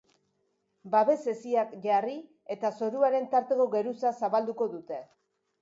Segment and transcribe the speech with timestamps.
[0.95, 2.17] Babes hesiak jarri
[2.57, 5.03] eta zoruaren tarteko geruza zabalduko dute.